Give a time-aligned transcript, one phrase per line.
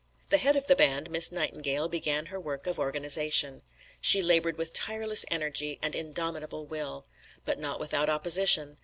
[0.29, 3.61] The head of the band, Miss Nightingale, began her work of organisation.
[4.01, 7.05] She laboured with tireless energy and indomitable will.
[7.45, 8.79] But not without opposition.